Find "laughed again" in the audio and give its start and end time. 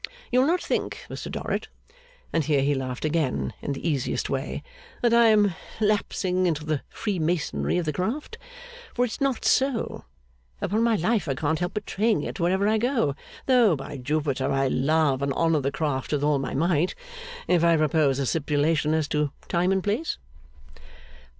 2.73-3.53